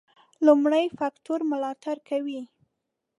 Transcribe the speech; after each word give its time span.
لومړي 0.45 0.85
فکټور 0.97 1.41
ملاتړ 1.51 1.95
کوي. 2.09 2.41